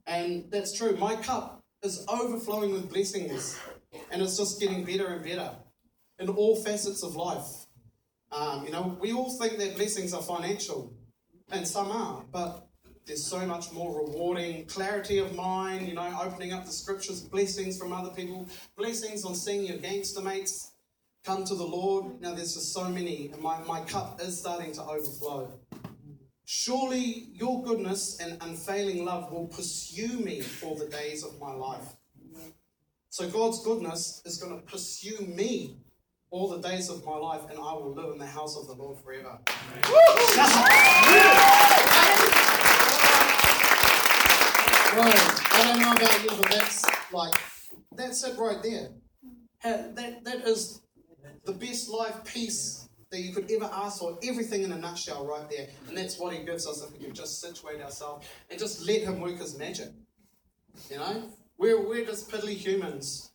And 0.05 0.51
that's 0.51 0.77
true. 0.77 0.97
My 0.97 1.15
cup 1.15 1.61
is 1.85 2.05
overflowing 2.09 2.73
with 2.73 2.91
blessings, 2.91 3.57
and 4.11 4.21
it's 4.21 4.37
just 4.37 4.59
getting 4.59 4.83
better 4.83 5.07
and 5.07 5.25
better 5.25 5.53
in 6.19 6.29
all 6.29 6.57
facets 6.65 7.05
of 7.05 7.15
life. 7.15 7.67
Um, 8.33 8.65
you 8.65 8.73
know, 8.73 8.99
we 9.01 9.13
all 9.13 9.39
think 9.39 9.59
that 9.59 9.77
blessings 9.77 10.13
are 10.13 10.23
financial, 10.23 10.93
and 11.53 11.69
some 11.69 11.93
are, 11.93 12.25
but 12.33 12.67
there's 13.11 13.27
so 13.27 13.45
much 13.45 13.73
more 13.73 14.05
rewarding 14.05 14.65
clarity 14.67 15.19
of 15.19 15.35
mind, 15.35 15.89
you 15.89 15.95
know, 15.95 16.17
opening 16.23 16.53
up 16.53 16.65
the 16.65 16.71
scriptures, 16.71 17.21
blessings 17.21 17.77
from 17.77 17.93
other 17.93 18.11
people, 18.11 18.49
blessings 18.77 19.25
on 19.25 19.35
seeing 19.35 19.67
your 19.67 19.79
gangster 19.79 20.21
mates 20.21 20.75
come 21.25 21.45
to 21.45 21.57
the 21.57 21.65
Lord. 21.65 22.21
Now, 22.21 22.35
there's 22.35 22.55
just 22.55 22.73
so 22.73 22.89
many, 22.89 23.29
and 23.33 23.43
my, 23.43 23.59
my 23.65 23.81
cup 23.81 24.21
is 24.23 24.39
starting 24.39 24.71
to 24.75 24.85
overflow. 24.85 25.53
Surely 26.45 27.27
your 27.33 27.65
goodness 27.65 28.21
and 28.21 28.39
unfailing 28.43 29.05
love 29.05 29.33
will 29.33 29.49
pursue 29.49 30.21
me 30.21 30.45
all 30.63 30.77
the 30.77 30.87
days 30.87 31.25
of 31.25 31.37
my 31.41 31.53
life. 31.53 31.97
So, 33.09 33.29
God's 33.29 33.65
goodness 33.65 34.23
is 34.25 34.37
going 34.37 34.55
to 34.57 34.65
pursue 34.65 35.19
me 35.27 35.79
all 36.31 36.49
the 36.49 36.61
days 36.61 36.89
of 36.89 37.05
my 37.05 37.17
life, 37.17 37.41
and 37.51 37.59
I 37.59 37.73
will 37.73 37.93
live 37.93 38.13
in 38.13 38.19
the 38.19 38.27
house 38.27 38.57
of 38.57 38.69
the 38.69 38.75
Lord 38.75 38.99
forever. 39.01 39.41
Bro, 44.93 45.03
I 45.05 45.63
don't 45.65 45.81
know 45.81 45.93
about 45.93 46.23
you, 46.25 46.31
but 46.31 46.51
that's 46.51 46.85
like, 47.13 47.35
that's 47.95 48.25
it 48.25 48.37
right 48.37 48.61
there. 48.61 48.89
That, 49.63 50.25
that 50.25 50.49
is 50.49 50.81
the 51.45 51.53
best 51.53 51.89
life 51.89 52.25
peace 52.25 52.89
that 53.13 53.21
you 53.21 53.33
could 53.33 53.49
ever 53.53 53.71
ask 53.73 54.01
for. 54.01 54.19
Everything 54.25 54.63
in 54.63 54.73
a 54.73 54.79
nutshell 54.79 55.25
right 55.25 55.49
there. 55.49 55.69
And 55.89 55.97
that's 55.97 56.19
what 56.19 56.33
he 56.33 56.45
gives 56.45 56.67
us 56.67 56.83
if 56.83 56.93
we 56.93 57.05
can 57.05 57.15
just 57.15 57.41
situate 57.41 57.81
ourselves 57.81 58.27
and 58.51 58.59
just 58.59 58.85
let 58.85 59.03
him 59.03 59.21
work 59.21 59.39
his 59.39 59.57
magic. 59.57 59.91
You 60.91 60.97
know? 60.97 61.23
We're, 61.57 61.87
we're 61.87 62.05
just 62.05 62.29
piddly 62.29 62.55
humans. 62.55 63.31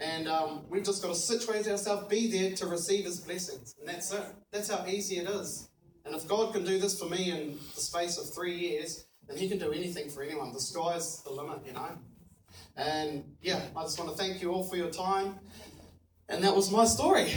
And 0.00 0.26
um, 0.26 0.62
we've 0.70 0.84
just 0.84 1.02
got 1.02 1.14
to 1.14 1.14
situate 1.14 1.68
ourselves, 1.68 2.08
be 2.08 2.30
there 2.32 2.56
to 2.56 2.66
receive 2.66 3.04
his 3.04 3.20
blessings. 3.20 3.76
And 3.78 3.88
that's 3.88 4.12
it. 4.12 4.24
That's 4.50 4.68
how 4.68 4.84
easy 4.88 5.18
it 5.18 5.28
is. 5.28 5.68
And 6.04 6.16
if 6.16 6.26
God 6.26 6.52
can 6.52 6.64
do 6.64 6.78
this 6.78 6.98
for 6.98 7.08
me 7.08 7.30
in 7.30 7.58
the 7.76 7.80
space 7.80 8.18
of 8.18 8.34
three 8.34 8.56
years, 8.56 9.06
then 9.30 9.38
he 9.38 9.48
can 9.48 9.58
do 9.58 9.72
anything 9.72 10.10
for 10.10 10.22
anyone. 10.22 10.52
The 10.52 10.60
sky's 10.60 11.22
the 11.22 11.30
limit, 11.30 11.60
you 11.64 11.72
know? 11.72 11.88
And 12.76 13.36
yeah, 13.40 13.60
I 13.76 13.82
just 13.82 13.98
want 13.98 14.10
to 14.10 14.16
thank 14.16 14.42
you 14.42 14.52
all 14.52 14.64
for 14.64 14.76
your 14.76 14.90
time. 14.90 15.38
And 16.28 16.42
that 16.42 16.54
was 16.54 16.70
my 16.70 16.84
story. 16.84 17.32